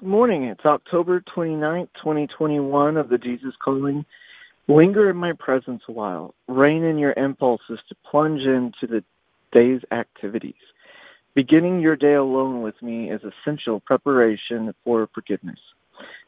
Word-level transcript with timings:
Good 0.00 0.08
morning. 0.08 0.44
It's 0.44 0.64
October 0.64 1.20
29th, 1.36 1.90
2021 1.96 2.96
of 2.96 3.10
the 3.10 3.18
Jesus 3.18 3.52
Calling. 3.62 4.06
Linger 4.66 5.10
in 5.10 5.16
my 5.18 5.34
presence 5.34 5.82
a 5.90 5.92
while. 5.92 6.34
Rein 6.48 6.84
in 6.84 6.96
your 6.96 7.12
impulses 7.18 7.78
to 7.86 7.94
plunge 8.10 8.40
into 8.40 8.86
the 8.86 9.04
day's 9.52 9.82
activities. 9.90 10.54
Beginning 11.34 11.80
your 11.80 11.96
day 11.96 12.14
alone 12.14 12.62
with 12.62 12.80
me 12.80 13.10
is 13.10 13.20
essential 13.24 13.78
preparation 13.78 14.74
for 14.84 15.06
forgiveness. 15.12 15.58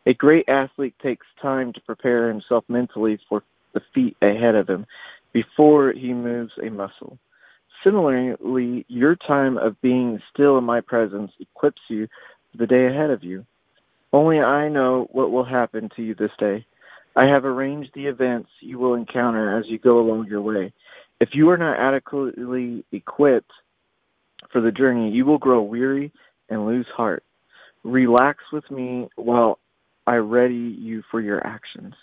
A 0.05 0.13
great 0.13 0.51
athlete 0.51 0.95
takes 1.03 1.27
time 1.41 1.73
to 1.73 1.81
prepare 1.81 2.29
himself 2.29 2.65
mentally 2.69 3.19
for 3.27 3.43
the 3.73 3.81
feat 3.95 4.19
ahead 4.21 4.55
of 4.55 4.69
him 4.69 4.85
before 5.33 5.93
he 5.93 6.13
moves 6.13 6.53
a 6.63 6.69
muscle. 6.69 7.17
Similarly, 7.83 8.85
your 8.89 9.17
time 9.17 9.57
of 9.57 9.81
being 9.81 10.21
still 10.31 10.59
in 10.59 10.65
my 10.65 10.83
presence 10.83 11.33
equips 11.41 11.81
you 11.89 12.07
for 12.51 12.59
the 12.59 12.67
day 12.67 12.85
ahead 12.85 13.09
of 13.09 13.25
you. 13.25 13.47
Only 14.13 14.41
I 14.41 14.69
know 14.69 15.09
what 15.13 15.31
will 15.31 15.45
happen 15.45 15.89
to 15.97 16.03
you 16.03 16.15
this 16.15 16.33
day. 16.39 16.67
I 17.17 17.25
have 17.25 17.45
arranged 17.45 17.91
the 17.95 18.07
events 18.07 18.51
you 18.61 18.79
will 18.79 18.95
encounter 18.95 19.59
as 19.59 19.67
you 19.69 19.79
go 19.79 19.99
along 20.01 20.27
your 20.27 20.43
way. 20.43 20.73
If 21.21 21.31
you 21.35 21.49
are 21.51 21.57
not 21.57 21.79
adequately 21.79 22.85
equipped 22.93 23.53
for 24.51 24.61
the 24.61 24.73
journey, 24.73 25.11
you 25.11 25.25
will 25.25 25.39
grow 25.39 25.63
weary 25.63 26.13
and 26.49 26.67
lose 26.67 26.87
heart. 26.95 27.25
Relax 27.85 28.39
with 28.53 28.69
me 28.71 29.09
while 29.17 29.59
I 30.07 30.17
ready 30.17 30.55
you 30.55 31.03
for 31.11 31.21
your 31.21 31.47
actions. 31.47 31.95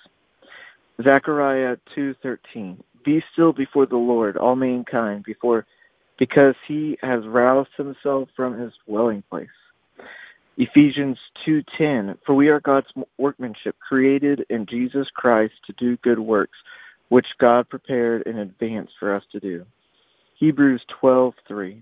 Zechariah 1.02 1.78
2:13 1.96 2.78
Be 3.04 3.24
still 3.32 3.54
before 3.54 3.86
the 3.86 3.98
Lord 3.98 4.38
all 4.38 4.56
mankind 4.56 5.24
before 5.24 5.66
because 6.18 6.56
he 6.68 6.98
has 7.02 7.26
roused 7.26 7.74
himself 7.78 8.30
from 8.36 8.58
his 8.58 8.74
dwelling 8.86 9.24
place. 9.30 9.48
Ephesians 10.60 11.18
2:10 11.46 12.18
For 12.26 12.36
we 12.36 12.50
are 12.50 12.60
God's 12.60 12.92
workmanship 13.18 13.78
created 13.80 14.46
in 14.50 14.66
Jesus 14.66 15.08
Christ 15.16 15.54
to 15.66 15.74
do 15.74 15.96
good 15.98 16.20
works 16.20 16.58
which 17.08 17.28
God 17.40 17.70
prepared 17.70 18.24
in 18.24 18.38
advance 18.38 18.92
for 19.00 19.16
us 19.16 19.24
to 19.32 19.40
do. 19.40 19.66
Hebrews 20.36 20.84
12:3 21.02 21.82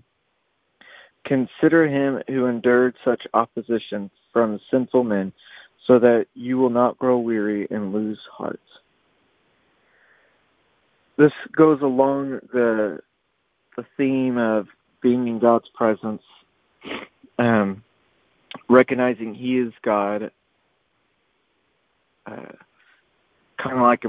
Consider 1.24 1.88
him 1.88 2.22
who 2.28 2.46
endured 2.46 2.94
such 3.04 3.26
opposition 3.34 4.10
from 4.32 4.60
sinful 4.70 5.02
men 5.02 5.32
so 5.84 5.98
that 5.98 6.28
you 6.34 6.56
will 6.56 6.70
not 6.70 6.98
grow 6.98 7.18
weary 7.18 7.66
and 7.70 7.92
lose 7.92 8.20
heart. 8.30 8.60
This 11.16 11.32
goes 11.50 11.82
along 11.82 12.38
the 12.52 13.00
the 13.76 13.84
theme 13.96 14.38
of 14.38 14.68
being 15.00 15.26
in 15.26 15.40
God's 15.40 15.68
presence. 15.70 16.22
Um, 17.40 17.82
recognizing 18.68 19.34
He 19.34 19.58
is 19.58 19.72
God, 19.82 20.30
uh, 22.26 22.52
kind 23.62 23.76
of 23.76 23.82
like 23.82 24.04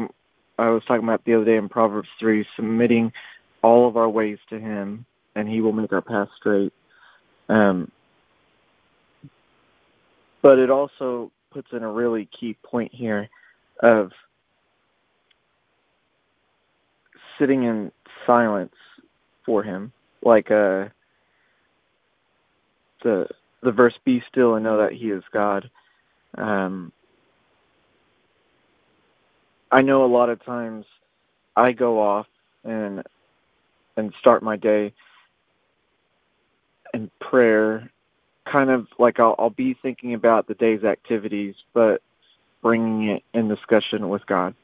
I 0.58 0.70
was 0.70 0.84
talking 0.88 1.04
about 1.04 1.24
the 1.26 1.36
other 1.36 1.46
day 1.46 1.58
in 1.58 1.70
Proverbs 1.70 2.10
3, 2.20 2.46
submitting 2.56 3.12
all 3.62 3.88
of 3.88 3.98
our 3.98 4.10
ways 4.10 4.38
to 4.50 4.60
Him, 4.60 5.06
and 5.36 5.48
He 5.48 5.62
will 5.62 5.72
make 5.72 5.94
our 5.94 6.02
path 6.02 6.28
straight. 6.38 6.74
Um, 7.48 7.92
but 10.42 10.60
it 10.60 10.70
also 10.70 11.32
puts 11.52 11.70
in 11.72 11.84
a 11.84 11.92
really 11.92 12.30
key 12.38 12.56
point 12.64 12.94
here 12.94 13.28
of 13.82 14.12
sitting 17.38 17.64
in 17.64 17.92
silence 18.26 18.76
for 19.46 19.64
Him, 19.64 19.92
like 20.22 20.52
uh, 20.52 20.90
the 23.04 23.28
the 23.62 23.72
verse 23.72 23.98
"Be 24.06 24.24
still 24.30 24.56
and 24.56 24.64
know 24.64 24.78
that 24.78 24.94
He 24.94 25.12
is 25.12 25.24
God." 25.32 25.70
Um, 26.38 26.92
I 29.72 29.82
know 29.82 30.06
a 30.06 30.08
lot 30.08 30.30
of 30.30 30.44
times 30.44 30.86
I 31.56 31.72
go 31.72 32.00
off 32.00 32.28
and 32.64 33.04
and 33.98 34.14
start 34.20 34.44
my 34.44 34.56
day 34.56 34.94
in 36.94 37.12
prayer, 37.20 37.90
kind 38.46 38.70
of 38.70 38.88
like 38.98 39.20
I'll, 39.20 39.36
I'll 39.38 39.50
be 39.50 39.74
thinking 39.74 40.14
about 40.14 40.48
the 40.48 40.56
day's 40.56 40.84
activities, 40.84 41.56
but 41.74 42.02
bringing 42.62 43.10
it 43.10 43.24
in 43.34 43.48
discussion 43.48 44.10
with 44.10 44.26
God, 44.26 44.56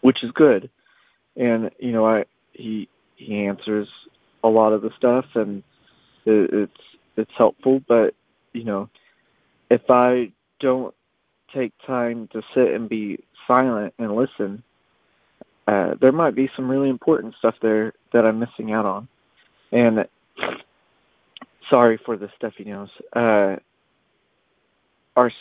which 0.00 0.22
is 0.22 0.30
good. 0.32 0.70
And 1.36 1.70
you 1.78 1.92
know, 1.92 2.06
I 2.06 2.24
he 2.52 2.88
he 3.16 3.46
answers 3.46 3.88
a 4.42 4.48
lot 4.48 4.72
of 4.72 4.82
the 4.82 4.90
stuff, 4.96 5.26
and 5.34 5.62
it, 6.24 6.50
it's 6.52 6.80
it's 7.16 7.32
helpful. 7.36 7.80
But 7.86 8.14
you 8.52 8.64
know, 8.64 8.88
if 9.70 9.82
I 9.90 10.32
don't 10.60 10.94
take 11.54 11.72
time 11.86 12.28
to 12.32 12.42
sit 12.54 12.72
and 12.72 12.88
be 12.88 13.22
silent 13.46 13.94
and 13.98 14.14
listen, 14.14 14.62
uh, 15.66 15.94
there 16.00 16.12
might 16.12 16.34
be 16.34 16.50
some 16.54 16.68
really 16.68 16.88
important 16.88 17.34
stuff 17.38 17.54
there 17.60 17.92
that 18.12 18.24
I'm 18.24 18.38
missing 18.38 18.72
out 18.72 18.86
on. 18.86 19.08
And 19.72 20.06
sorry 21.68 21.98
for 22.04 22.16
the 22.16 22.30
stuffy 22.36 22.64
nose. 22.64 22.90
Uh, 23.12 23.56
our 25.16 25.32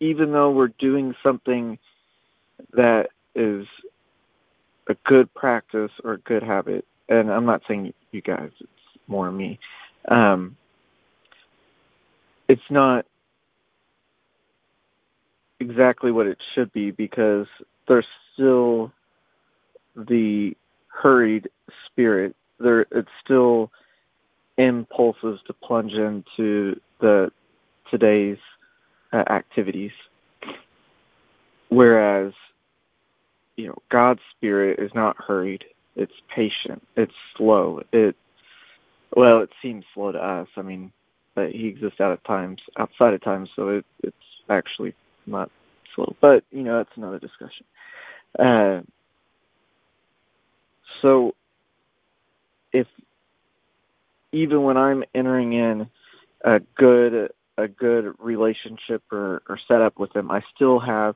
even 0.00 0.32
though 0.32 0.50
we're 0.50 0.68
doing 0.68 1.14
something 1.22 1.78
that 2.72 3.10
is 3.34 3.66
a 4.88 4.94
good 5.04 5.32
practice 5.34 5.92
or 6.02 6.14
a 6.14 6.18
good 6.18 6.42
habit, 6.42 6.84
and 7.08 7.30
I'm 7.30 7.46
not 7.46 7.62
saying 7.66 7.94
you 8.10 8.20
guys, 8.20 8.50
it's 8.60 8.68
more 9.06 9.30
me. 9.30 9.58
Um, 10.08 10.56
it's 12.48 12.70
not 12.70 13.06
exactly 15.60 16.12
what 16.12 16.26
it 16.26 16.38
should 16.54 16.72
be 16.72 16.90
because 16.90 17.46
there's 17.88 18.06
still 18.32 18.92
the 19.96 20.56
hurried 20.88 21.48
spirit. 21.86 22.34
There, 22.58 22.86
it's 22.90 23.08
still 23.24 23.70
impulses 24.56 25.40
to 25.46 25.52
plunge 25.52 25.92
into 25.92 26.80
the 27.00 27.32
today's 27.90 28.38
uh, 29.12 29.24
activities. 29.28 29.92
Whereas, 31.68 32.32
you 33.56 33.68
know, 33.68 33.78
God's 33.90 34.20
spirit 34.36 34.78
is 34.78 34.90
not 34.94 35.16
hurried. 35.16 35.64
It's 35.96 36.12
patient. 36.34 36.86
It's 36.96 37.14
slow. 37.36 37.82
It 37.92 38.16
well, 39.14 39.40
it 39.40 39.50
seems 39.62 39.84
slow 39.94 40.12
to 40.12 40.18
us. 40.18 40.48
I 40.56 40.62
mean, 40.62 40.92
but 41.34 41.50
he 41.50 41.66
exists 41.66 42.00
out 42.00 42.12
of 42.12 42.22
times, 42.24 42.60
outside 42.76 43.14
of 43.14 43.22
time, 43.22 43.48
so 43.54 43.68
it, 43.68 43.86
it's 44.02 44.16
actually 44.48 44.94
not 45.26 45.50
slow. 45.94 46.14
But 46.20 46.44
you 46.50 46.62
know, 46.62 46.78
that's 46.78 46.96
another 46.96 47.18
discussion. 47.18 47.64
Uh, 48.38 48.82
so, 51.02 51.34
if 52.72 52.86
even 54.32 54.62
when 54.62 54.76
I'm 54.76 55.04
entering 55.14 55.52
in 55.52 55.88
a 56.42 56.60
good 56.76 57.32
a 57.56 57.68
good 57.68 58.14
relationship 58.18 59.02
or, 59.12 59.42
or 59.48 59.58
setup 59.68 59.98
with 59.98 60.14
him, 60.14 60.30
I 60.30 60.42
still 60.54 60.80
have 60.80 61.14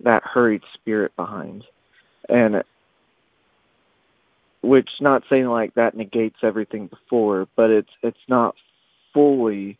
that 0.00 0.22
hurried 0.22 0.62
spirit 0.74 1.14
behind, 1.16 1.64
and 2.28 2.62
which 4.66 4.90
not 5.00 5.22
saying 5.30 5.46
like 5.46 5.74
that 5.74 5.96
negates 5.96 6.38
everything 6.42 6.88
before, 6.88 7.48
but 7.56 7.70
it's 7.70 7.90
it's 8.02 8.26
not 8.28 8.54
fully 9.14 9.78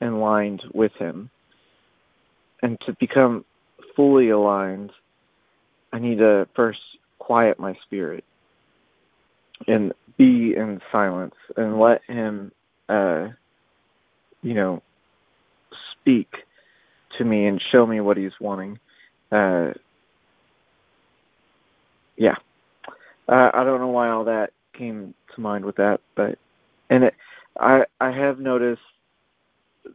aligned 0.00 0.62
with 0.72 0.92
him. 0.94 1.30
And 2.62 2.80
to 2.80 2.94
become 2.94 3.44
fully 3.94 4.30
aligned, 4.30 4.92
I 5.92 5.98
need 5.98 6.18
to 6.18 6.48
first 6.54 6.80
quiet 7.18 7.58
my 7.58 7.74
spirit 7.82 8.24
and 9.68 9.92
be 10.16 10.54
in 10.56 10.80
silence 10.90 11.34
and 11.56 11.78
let 11.78 12.02
him 12.04 12.52
uh 12.88 13.28
you 14.42 14.54
know 14.54 14.82
speak 15.92 16.34
to 17.18 17.24
me 17.24 17.46
and 17.46 17.62
show 17.72 17.86
me 17.86 18.00
what 18.00 18.16
he's 18.16 18.38
wanting. 18.40 18.78
Uh 19.30 19.72
yeah. 22.16 22.36
Uh, 23.28 23.50
I 23.54 23.64
don't 23.64 23.80
know 23.80 23.88
why 23.88 24.10
all 24.10 24.24
that 24.24 24.52
came 24.72 25.14
to 25.34 25.40
mind 25.40 25.64
with 25.64 25.76
that, 25.76 26.00
but 26.14 26.38
and 26.90 27.04
it, 27.04 27.14
I 27.58 27.86
I 28.00 28.10
have 28.10 28.38
noticed 28.38 28.82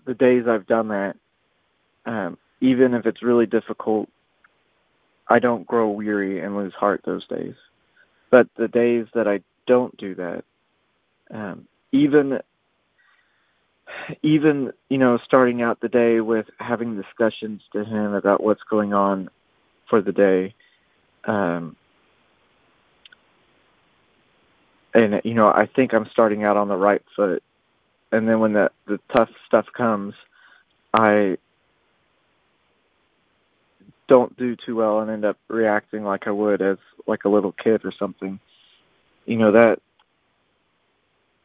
the 0.06 0.14
days 0.14 0.48
I've 0.48 0.68
done 0.68 0.88
that, 0.90 1.16
um, 2.06 2.38
even 2.62 2.94
if 2.94 3.06
it's 3.06 3.24
really 3.24 3.46
difficult, 3.46 4.10
I 5.28 5.40
don't 5.40 5.68
grow 5.68 5.90
weary 5.90 6.42
and 6.42 6.56
lose 6.56 6.74
heart 6.74 7.02
those 7.06 7.28
days. 7.28 7.56
But 8.32 8.48
the 8.58 8.68
days 8.68 9.08
that 9.14 9.28
I 9.28 9.42
don't 9.68 9.96
do 9.98 10.16
that, 10.16 10.44
um, 11.32 11.68
even 11.92 12.40
even 14.24 14.72
you 14.90 14.98
know 14.98 15.20
starting 15.24 15.62
out 15.62 15.80
the 15.82 15.90
day 15.90 16.20
with 16.20 16.48
having 16.60 17.00
discussions 17.00 17.62
to 17.74 17.84
him 17.84 18.14
about 18.14 18.44
what's 18.44 18.64
going 18.70 18.94
on 18.94 19.30
for 19.90 20.02
the 20.02 20.12
day 20.12 20.54
um, 21.26 21.76
and 24.94 25.22
you 25.24 25.34
know 25.34 25.48
I 25.48 25.68
think 25.76 25.94
I'm 25.94 26.08
starting 26.12 26.44
out 26.44 26.58
on 26.58 26.68
the 26.68 26.76
right 26.76 27.04
foot, 27.16 27.44
and 28.12 28.28
then 28.28 28.40
when 28.40 28.54
the 28.54 28.72
the 28.88 29.00
tough 29.16 29.30
stuff 29.46 29.66
comes, 29.76 30.14
I 30.94 31.38
don't 34.08 34.36
do 34.38 34.56
too 34.56 34.76
well 34.76 35.02
and 35.02 35.12
end 35.12 35.26
up 35.26 35.38
reacting 35.48 36.04
like 36.04 36.28
I 36.28 36.32
would 36.32 36.62
as 36.62 36.78
like 37.06 37.26
a 37.26 37.30
little 37.30 37.52
kid 37.52 37.86
or 37.86 37.92
something. 37.98 38.40
You 39.26 39.38
know 39.38 39.52
that 39.52 39.80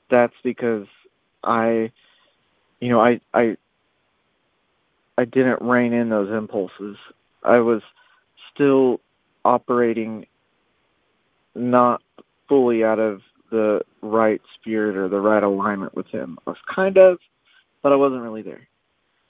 that's 0.08 0.34
because 0.42 0.86
I 1.42 1.92
you 2.84 2.90
know, 2.90 3.00
I 3.00 3.18
I 3.32 3.56
I 5.16 5.24
didn't 5.24 5.62
rein 5.62 5.94
in 5.94 6.10
those 6.10 6.30
impulses. 6.30 6.98
I 7.42 7.58
was 7.60 7.80
still 8.52 9.00
operating 9.42 10.26
not 11.54 12.02
fully 12.46 12.84
out 12.84 12.98
of 12.98 13.22
the 13.54 13.82
right 14.02 14.42
spirit 14.54 14.96
or 14.96 15.08
the 15.08 15.20
right 15.20 15.42
alignment 15.42 15.94
with 15.94 16.08
him. 16.08 16.38
I 16.44 16.50
was 16.50 16.58
kind 16.66 16.98
of, 16.98 17.20
but 17.82 17.92
I 17.92 17.96
wasn't 17.96 18.22
really 18.22 18.42
there. 18.42 18.66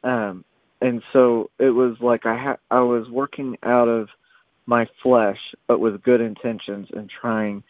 Um, 0.03 0.45
and 0.81 1.03
so 1.13 1.51
it 1.59 1.71
was 1.71 2.01
like 2.01 2.25
I 2.25 2.37
ha- 2.37 2.57
I 2.71 2.81
was 2.81 3.09
working 3.11 3.59
out 3.63 3.89
of 3.89 4.09
my 4.67 4.89
flesh, 5.03 5.39
but 5.67 5.79
with 5.79 6.03
good 6.03 6.23
intentions 6.23 6.89
and 6.91 7.09
trying 7.09 7.63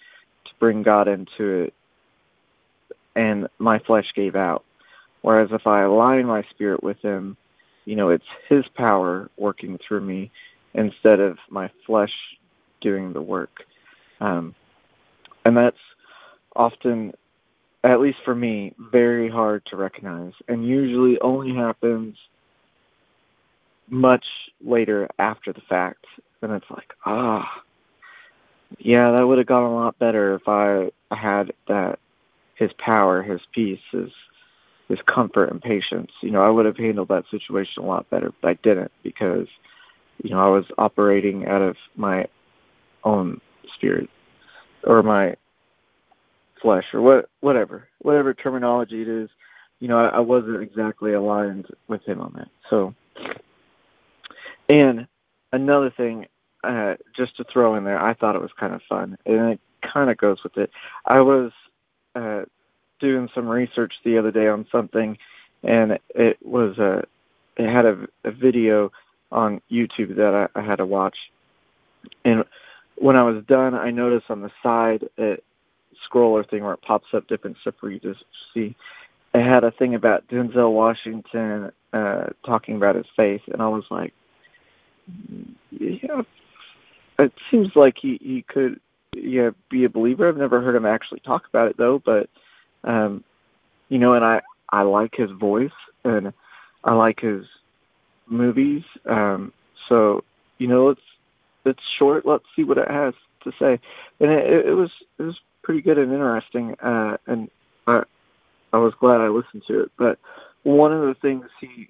to 0.45 0.53
bring 0.61 0.83
God 0.85 1.09
into 1.09 1.63
it. 1.63 1.75
And 3.17 3.49
my 3.59 3.81
flesh 3.81 4.07
gave 4.15 4.37
out. 4.37 4.65
Whereas 5.23 5.51
if 5.51 5.67
I 5.67 5.83
align 5.83 6.27
my 6.27 6.43
spirit 6.51 6.83
with 6.83 7.01
Him, 7.01 7.37
you 7.85 7.97
know, 7.97 8.11
it's 8.11 8.27
His 8.49 8.67
power 8.69 9.29
working 9.37 9.79
through 9.79 10.03
me 10.03 10.31
instead 10.73 11.19
of 11.19 11.39
my 11.51 11.71
flesh 11.87 12.15
doing 12.81 13.13
the 13.13 13.23
work. 13.23 13.65
Um, 14.21 14.55
and 15.45 15.57
that's 15.57 15.79
often, 16.57 17.15
at 17.83 18.01
least 18.01 18.19
for 18.25 18.35
me, 18.35 18.75
very 18.79 19.29
hard 19.29 19.65
to 19.67 19.77
recognize, 19.77 20.33
and 20.49 20.67
usually 20.67 21.21
only 21.21 21.55
happens 21.55 22.17
much 23.89 24.25
later 24.65 25.09
after 25.19 25.53
the 25.53 25.61
fact. 25.63 26.07
And 26.43 26.53
it's 26.53 26.71
like, 26.71 26.93
ah, 27.07 27.63
yeah, 28.79 29.13
that 29.13 29.27
would 29.27 29.39
have 29.39 29.47
gone 29.47 29.65
a 29.71 29.75
lot 29.75 29.99
better 29.99 30.35
if 30.35 30.49
I 30.49 30.91
had 31.11 31.53
that 31.69 31.99
his 32.55 32.73
power, 32.75 33.23
his 33.23 33.41
peace, 33.53 33.81
his 33.93 34.11
his 34.89 34.99
comfort 35.07 35.51
and 35.51 35.63
patience. 35.63 36.11
You 36.21 36.31
know, 36.31 36.43
I 36.43 36.51
would 36.51 36.67
have 36.67 36.77
handled 36.77 37.09
that 37.09 37.25
situation 37.31 37.83
a 37.83 37.87
lot 37.87 38.09
better, 38.11 38.33
but 38.41 38.49
I 38.49 38.55
didn't 38.63 38.93
because, 39.03 39.49
you 40.23 40.31
know, 40.31 40.39
I 40.39 40.49
was 40.49 40.67
operating 40.77 41.47
out 41.47 41.63
of 41.63 41.77
my 41.97 42.27
own 43.03 43.41
spirit 43.75 44.11
or 44.85 45.03
my 45.03 45.37
flesh 46.65 46.87
or 46.95 47.03
what 47.03 47.29
whatever 47.41 47.87
whatever 48.01 48.33
terminology 48.33 49.03
it 49.03 49.09
is 49.09 49.29
you 49.81 49.87
know 49.87 49.99
I, 49.99 50.07
I 50.17 50.21
wasn't 50.21 50.63
exactly 50.63 51.13
aligned 51.13 51.67
with 51.89 52.03
him 52.05 52.21
on 52.23 52.33
that. 52.37 52.49
So 52.71 52.95
and 54.71 55.07
another 55.53 55.91
thing 55.91 56.27
uh 56.65 56.95
just 57.15 57.37
to 57.37 57.45
throw 57.45 57.75
in 57.75 57.85
there 57.85 58.03
i 58.03 58.15
thought 58.15 58.35
it 58.35 58.41
was 58.41 58.51
kind 58.59 58.73
of 58.73 58.81
fun 58.89 59.19
and 59.27 59.53
it 59.53 59.61
kind 59.83 60.11
of 60.11 60.17
goes 60.17 60.43
with 60.43 60.57
it. 60.57 60.71
I 61.05 61.21
was 61.21 61.53
uh 62.15 62.45
doing 62.99 63.29
some 63.35 63.47
research 63.47 63.93
the 64.03 64.17
other 64.17 64.31
day 64.31 64.49
on 64.49 64.67
something 64.73 65.19
and 65.63 65.99
it 66.15 66.39
was 66.43 66.79
a 66.79 67.05
it 67.59 67.71
had 67.71 67.85
a, 67.85 68.09
a 68.25 68.31
video 68.31 68.91
on 69.31 69.61
youtube 69.71 70.17
that 70.17 70.49
I, 70.57 70.59
I 70.59 70.63
had 70.65 70.77
to 70.77 70.87
watch. 70.87 71.17
And 72.25 72.45
when 72.97 73.17
i 73.17 73.23
was 73.23 73.45
done 73.45 73.75
i 73.75 73.91
noticed 73.91 74.31
on 74.31 74.41
the 74.41 74.51
side 74.63 75.07
it 75.19 75.45
scroller 76.09 76.49
thing 76.49 76.63
where 76.65 76.75
it 76.75 76.83
pops 76.83 77.13
up 77.13 77.27
different 77.29 77.57
stuff 77.61 77.75
for 77.81 77.91
you 77.91 77.99
to 78.01 78.15
see. 78.53 78.75
It 79.35 79.43
had 79.43 79.65
a 79.65 79.71
thing 79.71 79.95
about 79.95 80.29
Denzel 80.29 80.73
Washington 80.73 81.73
uh, 81.93 82.27
talking 82.45 82.77
about 82.77 82.95
his 82.95 83.07
faith, 83.17 83.43
and 83.53 83.61
I 83.61 83.69
was 83.69 83.85
like, 83.91 84.13
yeah, 85.71 86.23
it 87.19 87.33
seems 87.51 87.75
like 87.77 87.97
he 88.01 88.19
he 88.23 88.43
could 88.43 88.81
yeah 89.17 89.51
be 89.71 89.85
a 89.85 89.89
believer. 89.89 90.29
I've 90.29 90.37
never 90.37 90.61
heard 90.61 90.77
him 90.77 90.87
actually 90.87 91.21
talk 91.21 91.47
about 91.49 91.69
it 91.69 91.77
though, 91.77 91.99
but 91.99 92.29
um, 92.85 93.25
you 93.89 93.99
know, 93.99 94.15
and 94.15 94.25
I 94.25 94.41
I 94.71 94.83
like 94.83 95.15
his 95.15 95.31
voice 95.31 95.71
and 96.05 96.33
I 96.83 96.95
like 96.95 97.21
his 97.21 97.45
movies. 98.27 98.83
Um, 99.07 99.53
so 99.89 100.25
you 100.59 100.67
know, 100.67 100.91
it's 100.91 101.03
it's 101.65 101.83
short. 101.99 102.27
Let's 102.27 102.45
see 102.55 102.65
what 102.65 102.79
it 102.79 102.91
has 102.91 103.15
to 103.43 103.53
say. 103.59 103.81
And 104.21 104.31
it, 104.31 104.67
it 104.67 104.75
was 104.75 104.91
it 105.19 105.23
was 105.23 105.41
pretty 105.65 105.83
good 105.83 105.99
and 105.99 106.13
interesting, 106.13 106.77
uh, 106.81 107.17
and 107.27 107.51
I 107.87 108.05
I 108.73 108.79
was 108.79 108.95
glad 109.01 109.21
I 109.21 109.29
listened 109.29 109.65
to 109.67 109.81
it. 109.81 109.93
But 109.97 110.19
one 110.63 110.93
of 110.93 111.01
the 111.03 111.15
things 111.15 111.47
he 111.61 111.89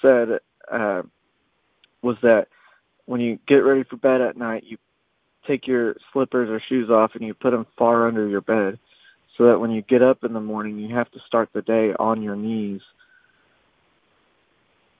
said 0.00 0.40
uh, 0.70 1.02
was 2.00 2.16
that 2.22 2.48
when 3.04 3.20
you 3.20 3.38
get 3.46 3.58
ready 3.58 3.84
for 3.84 3.96
bed 3.96 4.20
at 4.20 4.36
night, 4.36 4.64
you 4.64 4.78
take 5.46 5.66
your 5.66 5.96
slippers 6.12 6.48
or 6.48 6.60
shoes 6.60 6.90
off 6.90 7.14
and 7.14 7.24
you 7.24 7.34
put 7.34 7.50
them 7.50 7.66
far 7.76 8.08
under 8.08 8.26
your 8.26 8.40
bed, 8.40 8.78
so 9.36 9.46
that 9.46 9.60
when 9.60 9.70
you 9.70 9.82
get 9.82 10.02
up 10.02 10.24
in 10.24 10.32
the 10.32 10.40
morning, 10.40 10.78
you 10.78 10.94
have 10.94 11.10
to 11.12 11.20
start 11.20 11.50
the 11.52 11.62
day 11.62 11.94
on 11.98 12.22
your 12.22 12.36
knees. 12.36 12.80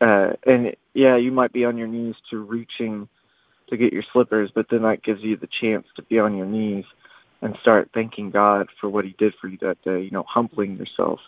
Uh, 0.00 0.32
and 0.44 0.74
yeah, 0.94 1.16
you 1.16 1.30
might 1.30 1.52
be 1.52 1.64
on 1.64 1.78
your 1.78 1.86
knees 1.86 2.16
to 2.30 2.42
reaching 2.42 3.08
to 3.68 3.76
get 3.76 3.92
your 3.92 4.02
slippers, 4.12 4.50
but 4.52 4.68
then 4.68 4.82
that 4.82 5.02
gives 5.02 5.22
you 5.22 5.36
the 5.36 5.46
chance 5.46 5.86
to 5.94 6.02
be 6.02 6.18
on 6.18 6.36
your 6.36 6.46
knees 6.46 6.84
and 7.42 7.56
start 7.60 7.90
thanking 7.92 8.30
God 8.30 8.68
for 8.80 8.88
what 8.88 9.04
He 9.04 9.14
did 9.18 9.34
for 9.40 9.48
you 9.48 9.58
that 9.60 9.82
day. 9.82 10.00
You 10.00 10.10
know, 10.10 10.24
humbling 10.26 10.78
yourself 10.78 11.20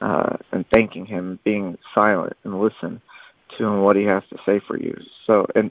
uh, 0.00 0.36
and 0.50 0.64
thanking 0.70 1.06
Him, 1.06 1.38
being 1.44 1.78
silent 1.94 2.36
and 2.44 2.60
listen 2.60 3.00
to 3.56 3.64
Him 3.64 3.82
what 3.82 3.96
He 3.96 4.04
has 4.04 4.22
to 4.30 4.38
say 4.44 4.60
for 4.66 4.76
you. 4.78 4.98
So, 5.26 5.46
and 5.54 5.70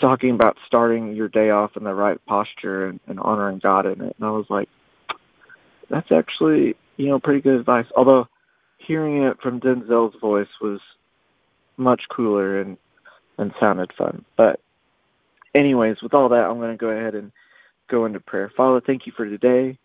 talking 0.00 0.30
about 0.30 0.56
starting 0.66 1.14
your 1.14 1.28
day 1.28 1.50
off 1.50 1.76
in 1.76 1.84
the 1.84 1.94
right 1.94 2.24
posture 2.26 2.86
and, 2.88 2.98
and 3.06 3.20
honoring 3.20 3.58
God 3.58 3.84
in 3.84 4.00
it. 4.00 4.16
And 4.18 4.26
I 4.26 4.30
was 4.30 4.46
like, 4.48 4.68
that's 5.90 6.10
actually 6.10 6.76
you 6.96 7.06
know 7.08 7.18
pretty 7.20 7.40
good 7.40 7.60
advice. 7.60 7.86
Although 7.96 8.28
hearing 8.78 9.22
it 9.22 9.40
from 9.42 9.60
Denzel's 9.60 10.18
voice 10.20 10.48
was 10.60 10.80
much 11.76 12.02
cooler 12.08 12.60
and 12.60 12.78
and 13.38 13.52
sounded 13.60 13.92
fun. 13.96 14.24
But 14.36 14.60
anyways, 15.54 16.02
with 16.02 16.14
all 16.14 16.28
that, 16.30 16.44
I'm 16.44 16.58
going 16.58 16.72
to 16.72 16.76
go 16.76 16.88
ahead 16.88 17.14
and 17.14 17.32
go 17.90 18.06
into 18.06 18.20
prayer. 18.20 18.50
Father, 18.56 18.80
thank 18.80 19.06
you 19.06 19.12
for 19.16 19.26
today. 19.26 19.76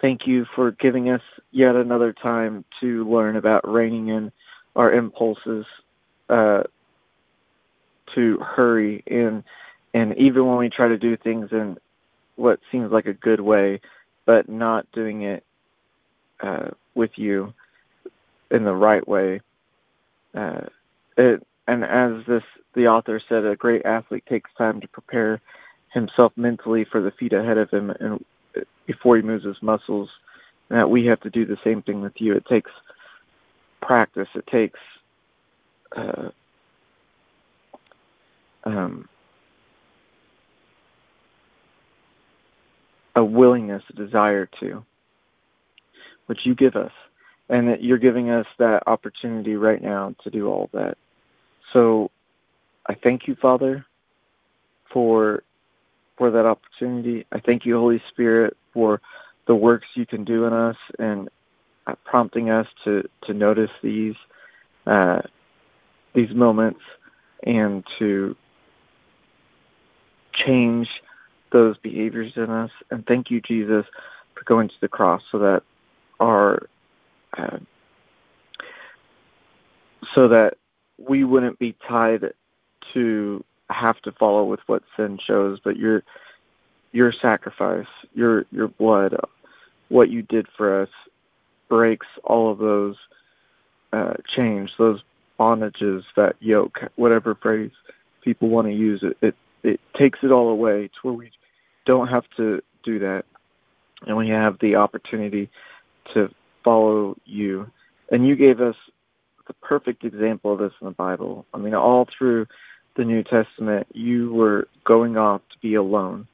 Thank 0.00 0.26
you 0.26 0.46
for 0.54 0.72
giving 0.72 1.10
us 1.10 1.22
yet 1.52 1.76
another 1.76 2.12
time 2.12 2.64
to 2.80 3.08
learn 3.08 3.36
about 3.36 3.70
reining 3.70 4.08
in 4.08 4.32
our 4.74 4.92
impulses 4.92 5.66
uh, 6.28 6.62
to 8.14 8.38
hurry 8.38 9.02
in, 9.06 9.44
and 9.94 10.16
even 10.16 10.46
when 10.46 10.58
we 10.58 10.70
try 10.70 10.88
to 10.88 10.98
do 10.98 11.16
things 11.16 11.48
in 11.52 11.76
what 12.36 12.60
seems 12.72 12.90
like 12.90 13.06
a 13.06 13.12
good 13.12 13.40
way, 13.40 13.80
but 14.24 14.48
not 14.48 14.90
doing 14.92 15.22
it 15.22 15.44
uh, 16.40 16.70
with 16.94 17.10
you 17.16 17.52
in 18.50 18.64
the 18.64 18.74
right 18.74 19.06
way. 19.06 19.40
Uh, 20.34 20.62
it, 21.16 21.46
and 21.66 21.84
as 21.84 22.24
this 22.26 22.42
the 22.74 22.86
author 22.86 23.20
said, 23.28 23.44
a 23.44 23.56
great 23.56 23.84
athlete 23.84 24.24
takes 24.26 24.50
time 24.56 24.80
to 24.80 24.88
prepare 24.88 25.40
himself 25.92 26.32
mentally 26.36 26.84
for 26.84 27.00
the 27.00 27.10
feat 27.12 27.32
ahead 27.32 27.58
of 27.58 27.70
him 27.70 27.90
and 27.90 28.24
before 28.86 29.16
he 29.16 29.22
moves 29.22 29.44
his 29.44 29.60
muscles 29.62 30.08
and 30.68 30.78
that 30.78 30.88
we 30.88 31.04
have 31.06 31.20
to 31.20 31.30
do 31.30 31.44
the 31.44 31.58
same 31.64 31.82
thing 31.82 32.00
with 32.00 32.12
you. 32.16 32.34
It 32.34 32.46
takes 32.46 32.70
practice. 33.82 34.28
It 34.34 34.46
takes 34.46 34.78
uh, 35.96 36.30
um, 38.64 39.08
a 43.16 43.24
willingness 43.24 43.82
a 43.90 43.92
desire 43.94 44.48
to 44.60 44.84
which 46.26 46.40
you 46.44 46.54
give 46.54 46.76
us. 46.76 46.92
And 47.48 47.66
that 47.66 47.82
you're 47.82 47.98
giving 47.98 48.30
us 48.30 48.46
that 48.60 48.84
opportunity 48.86 49.56
right 49.56 49.82
now 49.82 50.14
to 50.22 50.30
do 50.30 50.46
all 50.46 50.70
that. 50.72 50.96
So 51.72 52.10
i 52.86 52.94
thank 52.94 53.26
you 53.26 53.34
father 53.34 53.84
for 54.92 55.42
for 56.20 56.30
that 56.30 56.44
opportunity. 56.44 57.24
I 57.32 57.40
thank 57.40 57.64
you, 57.64 57.78
Holy 57.78 58.02
Spirit, 58.10 58.54
for 58.74 59.00
the 59.46 59.54
works 59.54 59.86
you 59.94 60.04
can 60.04 60.22
do 60.22 60.44
in 60.44 60.52
us 60.52 60.76
and 60.98 61.30
uh, 61.86 61.94
prompting 62.04 62.50
us 62.50 62.66
to 62.84 63.08
to 63.22 63.32
notice 63.32 63.70
these 63.82 64.16
uh, 64.86 65.22
these 66.12 66.34
moments 66.34 66.80
and 67.44 67.86
to 67.98 68.36
change 70.34 70.90
those 71.52 71.78
behaviors 71.78 72.34
in 72.36 72.50
us. 72.50 72.70
And 72.90 73.06
thank 73.06 73.30
you, 73.30 73.40
Jesus, 73.40 73.86
for 74.34 74.44
going 74.44 74.68
to 74.68 74.80
the 74.82 74.88
cross 74.88 75.22
so 75.32 75.38
that 75.38 75.62
our 76.20 76.68
uh, 77.38 77.60
so 80.14 80.28
that 80.28 80.58
we 80.98 81.24
wouldn't 81.24 81.58
be 81.58 81.74
tied 81.88 82.34
to 82.92 83.42
have 83.72 84.00
to 84.02 84.12
follow 84.12 84.44
with 84.44 84.60
what 84.66 84.82
sin 84.96 85.18
shows, 85.24 85.58
but 85.62 85.76
your 85.76 86.02
your 86.92 87.12
sacrifice, 87.12 87.86
your 88.14 88.46
your 88.50 88.68
blood, 88.68 89.16
what 89.88 90.10
you 90.10 90.22
did 90.22 90.46
for 90.56 90.82
us 90.82 90.88
breaks 91.68 92.06
all 92.24 92.50
of 92.50 92.58
those 92.58 92.96
uh, 93.92 94.14
chains, 94.26 94.70
those 94.78 95.02
bondages, 95.38 96.04
that 96.16 96.36
yoke, 96.40 96.80
whatever 96.96 97.34
phrase 97.34 97.70
people 98.22 98.48
want 98.48 98.66
to 98.66 98.72
use. 98.72 99.02
It, 99.02 99.16
it 99.20 99.34
it 99.62 99.80
takes 99.96 100.20
it 100.22 100.32
all 100.32 100.48
away 100.48 100.88
to 100.88 101.00
where 101.02 101.14
we 101.14 101.30
don't 101.84 102.08
have 102.08 102.24
to 102.36 102.62
do 102.82 102.98
that, 103.00 103.24
and 104.06 104.16
we 104.16 104.28
have 104.28 104.58
the 104.58 104.76
opportunity 104.76 105.50
to 106.14 106.30
follow 106.64 107.16
you. 107.24 107.70
And 108.10 108.26
you 108.26 108.36
gave 108.36 108.60
us 108.60 108.76
the 109.46 109.54
perfect 109.54 110.04
example 110.04 110.52
of 110.52 110.58
this 110.58 110.72
in 110.80 110.86
the 110.86 110.92
Bible. 110.92 111.46
I 111.54 111.58
mean, 111.58 111.74
all 111.74 112.06
through 112.16 112.46
the 112.96 113.04
New 113.04 113.22
Testament, 113.22 113.86
you 113.92 114.32
were 114.32 114.68
going 114.84 115.16
off 115.16 115.42
to 115.52 115.58
be 115.58 115.74
alone, 115.74 116.26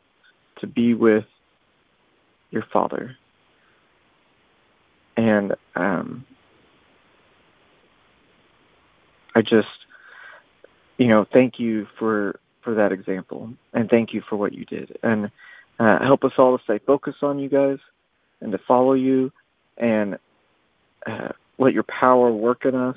to 0.60 0.66
be 0.66 0.94
with 0.94 1.26
your 2.50 2.64
Father. 2.72 3.16
And 5.16 5.54
um, 5.74 6.24
I 9.34 9.42
just, 9.42 9.68
you 10.98 11.08
know, 11.08 11.24
thank 11.24 11.58
you 11.58 11.86
for 11.98 12.38
for 12.62 12.74
that 12.74 12.90
example, 12.90 13.52
and 13.72 13.88
thank 13.88 14.12
you 14.12 14.20
for 14.20 14.34
what 14.34 14.52
you 14.52 14.64
did, 14.64 14.98
and 15.04 15.30
uh, 15.78 16.02
help 16.02 16.24
us 16.24 16.32
all 16.36 16.58
to 16.58 16.64
stay 16.64 16.78
focused 16.78 17.22
on 17.22 17.38
you 17.38 17.48
guys, 17.48 17.78
and 18.40 18.50
to 18.50 18.58
follow 18.58 18.94
you, 18.94 19.30
and 19.76 20.18
uh, 21.06 21.28
let 21.58 21.72
your 21.72 21.84
power 21.84 22.32
work 22.32 22.64
in 22.64 22.74
us. 22.74 22.96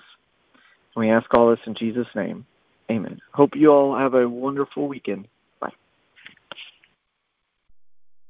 And 0.96 1.06
we 1.06 1.12
ask 1.12 1.32
all 1.36 1.52
this 1.52 1.60
in 1.68 1.76
Jesus' 1.76 2.08
name. 2.16 2.48
Amen. 2.92 3.20
Hope 3.34 3.52
you 3.56 3.72
all 3.72 3.98
have 3.98 4.14
a 4.14 4.28
wonderful 4.28 4.88
weekend. 4.88 5.28